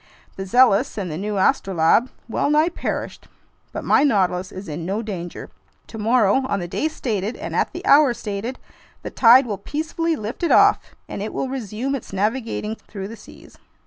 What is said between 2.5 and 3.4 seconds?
perished,